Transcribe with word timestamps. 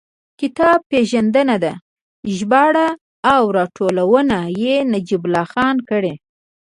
کتاب 0.39 0.79
پېژندنه 0.91 1.55
ده، 1.63 1.73
ژباړه 2.35 2.87
او 3.33 3.41
راټولونه 3.57 4.37
یې 4.61 4.75
نجیب 4.93 5.21
الله 5.27 5.45
خان 5.51 5.77
کړې. 5.89 6.13